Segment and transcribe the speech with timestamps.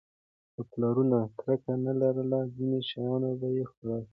[0.53, 4.03] که پلرونه کرکه نه لرله، ځینې شیان به یې خوړل.